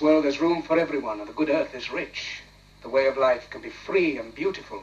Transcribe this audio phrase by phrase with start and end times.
[0.00, 2.42] this world there's room for everyone, and the good earth is rich.
[2.82, 4.78] The way of life can be free and beautiful.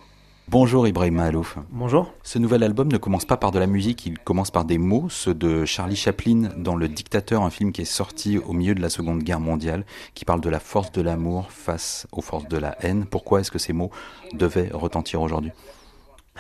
[0.47, 1.58] Bonjour Ibrahim Mahalouf.
[1.71, 2.13] Bonjour.
[2.24, 5.08] Ce nouvel album ne commence pas par de la musique, il commence par des mots,
[5.10, 8.82] ceux de Charlie Chaplin dans Le Dictateur, un film qui est sorti au milieu de
[8.82, 12.58] la Seconde Guerre mondiale, qui parle de la force de l'amour face aux forces de
[12.58, 13.06] la haine.
[13.06, 13.92] Pourquoi est-ce que ces mots
[14.34, 15.52] devaient retentir aujourd'hui?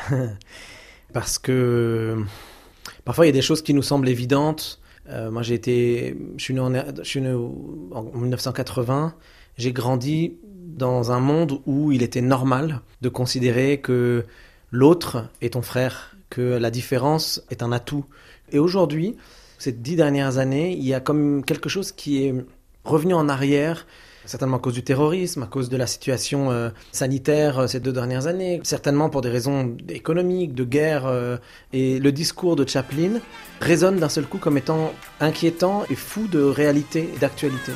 [1.13, 2.23] Parce que
[3.03, 4.79] parfois il y a des choses qui nous semblent évidentes.
[5.09, 9.15] Euh, moi j'ai été, je suis né en, je suis né en 1980,
[9.57, 10.33] j'ai grandi
[10.77, 14.25] dans un monde où il était normal de considérer que
[14.71, 18.05] l'autre est ton frère, que la différence est un atout.
[18.51, 19.15] Et aujourd'hui,
[19.57, 22.35] ces dix dernières années, il y a comme quelque chose qui est
[22.83, 23.87] revenu en arrière,
[24.27, 27.93] certainement à cause du terrorisme, à cause de la situation euh, sanitaire euh, ces deux
[27.93, 31.05] dernières années, certainement pour des raisons économiques, de guerre.
[31.07, 31.37] Euh,
[31.73, 33.19] et le discours de Chaplin
[33.61, 37.71] résonne d'un seul coup comme étant inquiétant et fou de réalité et d'actualité.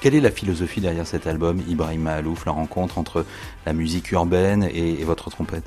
[0.00, 3.24] Quelle est la philosophie derrière cet album, Ibrahim Mahalouf, la rencontre entre
[3.66, 5.62] la musique urbaine et, et votre trompette?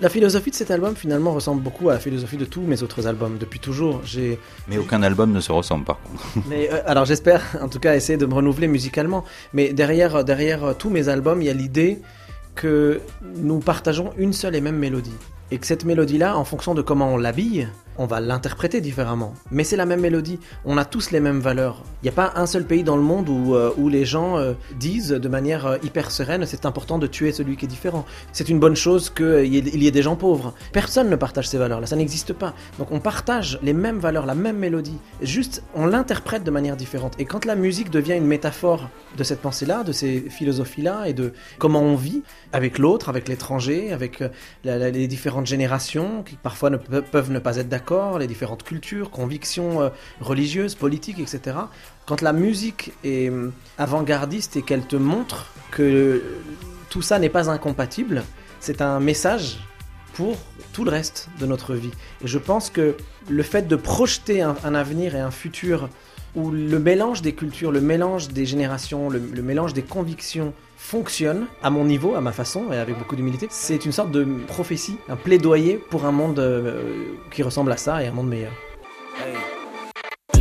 [0.00, 3.06] La philosophie de cet album finalement ressemble beaucoup à la philosophie de tous mes autres
[3.06, 4.00] albums depuis toujours.
[4.04, 6.24] J'ai Mais aucun album ne se ressemble par contre.
[6.48, 9.24] Mais euh, alors j'espère en tout cas essayer de me renouveler musicalement.
[9.52, 12.00] Mais derrière, derrière euh, tous mes albums, il y a l'idée
[12.54, 13.00] que
[13.36, 15.16] nous partageons une seule et même mélodie.
[15.50, 19.34] Et que cette mélodie-là, en fonction de comment on l'habille, on va l'interpréter différemment.
[19.50, 20.38] Mais c'est la même mélodie.
[20.64, 21.82] On a tous les mêmes valeurs.
[22.02, 24.54] Il n'y a pas un seul pays dans le monde où, euh, les gens euh,
[24.78, 28.04] disent de manière euh, hyper sereine c'est important de tuer celui qui est différent.
[28.32, 30.54] C'est une bonne chose qu'il y, y ait des gens pauvres.
[30.72, 31.86] Personne ne partage ces valeurs-là.
[31.86, 32.54] Ça n'existe pas.
[32.78, 34.98] Donc on partage les mêmes valeurs, la même mélodie.
[35.22, 37.14] Juste, on l'interprète de manière différente.
[37.18, 41.32] Et quand la musique devient une métaphore de cette pensée-là, de ces philosophies-là et de
[41.58, 44.22] comment on vit avec l'autre, avec l'étranger, avec
[44.64, 47.83] les différentes générations qui parfois ne pe- peuvent ne pas être d'accord,
[48.18, 49.88] les différentes cultures, convictions euh,
[50.20, 51.56] religieuses, politiques, etc.
[52.06, 56.22] Quand la musique est euh, avant-gardiste et qu'elle te montre que
[56.90, 58.24] tout ça n'est pas incompatible,
[58.60, 59.58] c'est un message
[60.14, 60.36] pour
[60.72, 61.90] tout le reste de notre vie.
[62.22, 62.96] Et je pense que
[63.28, 65.88] le fait de projeter un, avenir et un futur
[66.36, 71.70] où le mélange des cultures, le mélange des générations, le mélange des convictions fonctionne à
[71.70, 75.16] mon niveau, à ma façon et avec beaucoup d'humilité, c'est une sorte de prophétie, un
[75.16, 76.82] plaidoyer pour un monde euh,
[77.30, 78.52] qui ressemble à ça et un monde meilleur.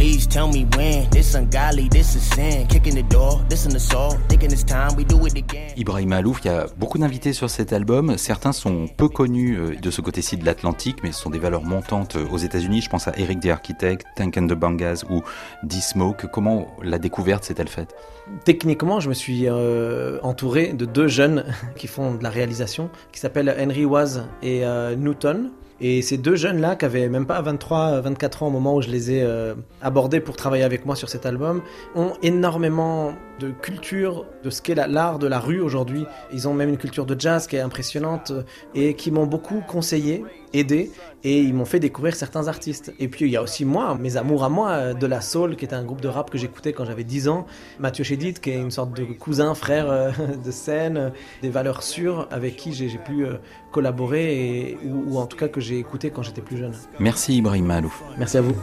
[0.04, 1.10] Please tell me when.
[1.12, 2.68] This ungodly, this is sin.
[2.68, 4.18] Kicking the door, this an assault.
[4.28, 5.72] Thinking it's time we do it again.
[5.78, 8.18] Ibrahim Mahalouf, il y a beaucoup d'invités sur cet album.
[8.18, 11.64] Certains sont peu connus euh, de ce côté-ci de l'Atlantique, mais ce sont des valeurs
[11.64, 12.82] montantes euh, aux États-Unis.
[12.82, 15.22] Je pense à Eric the Architect, Tank and the Bangas ou
[15.64, 16.28] D-Smoke.
[16.34, 17.96] Comment la découverte s'est-elle faite?
[18.44, 21.46] Techniquement, je me suis euh, entouré de deux jeunes
[21.78, 25.52] qui font de la réalisation, qui s'appellent Henry Waz et euh, Newton.
[25.82, 28.90] Et ces deux jeunes-là, qui avaient même pas 23, 24 ans au moment où je
[28.90, 31.62] les ai euh, abordés pour travailler avec moi sur cet album,
[31.96, 36.06] ont énormément de culture de ce qu'est la- l'art de la rue aujourd'hui.
[36.32, 38.44] Ils ont même une culture de jazz qui est impressionnante euh,
[38.74, 40.24] et qui m'ont beaucoup conseillé,
[40.54, 40.92] aidé,
[41.24, 42.94] et ils m'ont fait découvrir certains artistes.
[43.00, 45.56] Et puis il y a aussi moi, mes amours à moi, euh, de la Soul,
[45.56, 47.46] qui est un groupe de rap que j'écoutais quand j'avais 10 ans,
[47.80, 50.12] Mathieu Chédid, qui est une sorte de cousin, frère euh,
[50.46, 51.12] de scène,
[51.42, 53.26] des valeurs sûres avec qui j'ai pu
[53.72, 54.36] collaborer,
[54.72, 56.74] et, ou, ou en tout cas que j'ai écouté quand j'étais plus jeune.
[57.00, 58.04] Merci Ibrahim Mahalouf.
[58.18, 58.56] Merci à vous.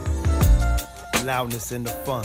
[1.25, 2.21] loudness and the fun.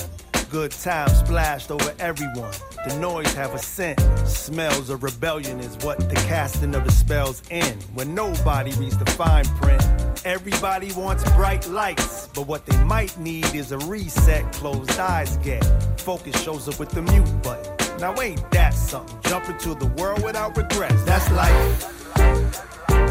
[0.56, 2.50] Good times splashed over everyone.
[2.89, 4.00] The noise have a scent.
[4.27, 7.83] Smells of rebellion is what the casting of the spells end.
[7.93, 9.84] When nobody reads the fine print.
[10.25, 14.50] Everybody wants bright lights, but what they might need is a reset.
[14.55, 15.62] Closed eyes get.
[16.00, 18.00] Focus shows up with the mute button.
[18.00, 19.15] Now ain't that something?
[19.28, 21.03] Jump into the world without regrets.
[21.03, 21.93] That's life.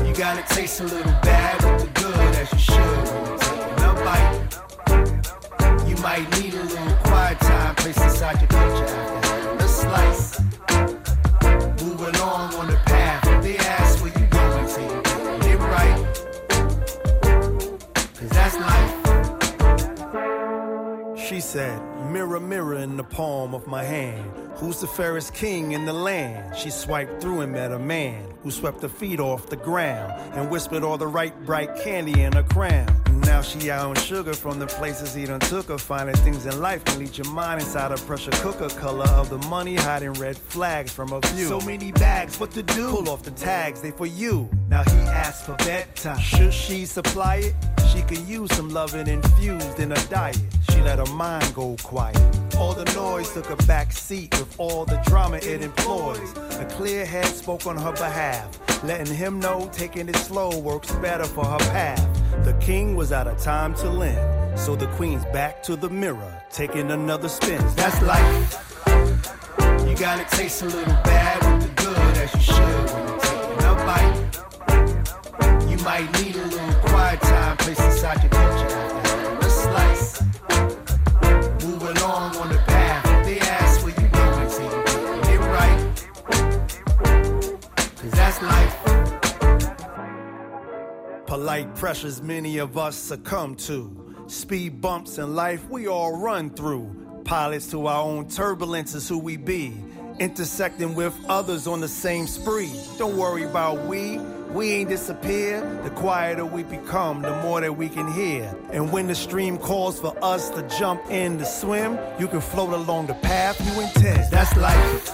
[0.04, 4.45] You gotta taste a little bad with the good as you should taking a bite.
[6.06, 10.40] Might need a little quiet time placed inside your having slice.
[11.82, 14.68] Moving on on the path, they ask where you going
[15.42, 16.06] getting right.
[18.20, 18.94] Cause that's life.
[21.28, 21.82] She said,
[22.12, 24.32] Mirror, mirror in the palm of my hand.
[24.58, 26.56] Who's the fairest king in the land?
[26.56, 30.52] She swiped through and met a man who swept her feet off the ground and
[30.52, 33.05] whispered all the right bright candy in her crown.
[33.22, 35.78] Now she out on sugar from the places he done took her.
[35.78, 38.70] Finding things in life can lead your mind inside a pressure cooker.
[38.70, 41.48] Color of the money, hiding red flags from a view.
[41.48, 42.90] So many bags, what to do?
[42.90, 44.50] Pull off the tags, they for you.
[44.70, 46.20] Now he asked for bedtime.
[46.20, 47.56] Should she supply it?
[47.92, 50.40] She could use some loving infused in her diet.
[50.72, 52.18] She let her mind go quiet.
[52.58, 56.32] All the noise took a back seat with all the drama it employs.
[56.60, 61.26] A clear head spoke on her behalf, letting him know taking it slow works better
[61.26, 62.25] for her path.
[62.44, 66.42] The king was out of time to lend, so the queen's back to the mirror,
[66.52, 67.62] taking another spin.
[67.76, 68.62] That's life.
[69.88, 73.66] You gotta taste a little bad with the good as you should when you're taking
[73.66, 74.22] a bite.
[75.70, 76.75] You might need a little
[91.96, 93.90] pressures many of us succumb to.
[94.28, 96.94] Speed bumps in life we all run through.
[97.24, 99.74] Pilots to our own turbulence is who we be.
[100.20, 102.74] Intersecting with others on the same spree.
[102.98, 104.18] Don't worry about we.
[104.52, 105.62] We ain't disappear.
[105.84, 108.54] The quieter we become, the more that we can hear.
[108.72, 112.74] And when the stream calls for us to jump in to swim, you can float
[112.74, 114.30] along the path you intend.
[114.32, 115.12] That's life.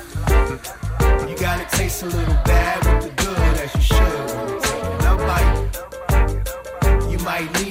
[1.30, 4.10] You gotta taste a little bad with the good as you should
[7.41, 7.63] We.
[7.63, 7.70] need